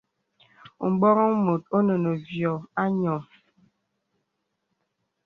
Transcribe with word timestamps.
M̀bwarəŋ 0.91 1.31
mùt 1.45 1.63
ɔ̀nə 1.77 1.93
nə 2.03 2.11
vyɔ̀ 2.25 2.55
a 2.81 2.83
nyɔ̀. 2.99 3.19